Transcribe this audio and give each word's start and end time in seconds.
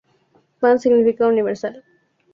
Pan 0.59 0.79
significa 0.79 1.27
Universal. 1.27 1.83